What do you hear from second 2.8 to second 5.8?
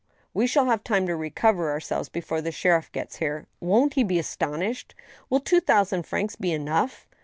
gets here. Won't he be astonished!... Will two